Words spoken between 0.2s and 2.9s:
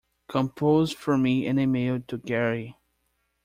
Compose for me an email to Gary.